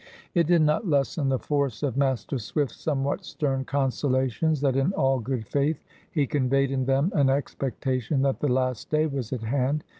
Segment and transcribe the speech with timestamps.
[0.33, 5.19] It did not lessen the force of Master Swift's somewhat stern consolations that in all
[5.19, 9.83] good faith he conveyed in them an expectation that the Last Day was at hand.